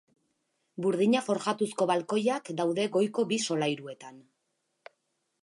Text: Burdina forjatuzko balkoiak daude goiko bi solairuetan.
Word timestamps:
Burdina 0.85 1.21
forjatuzko 1.25 1.87
balkoiak 1.91 2.51
daude 2.61 2.87
goiko 2.97 3.27
bi 3.35 3.41
solairuetan. 3.45 4.19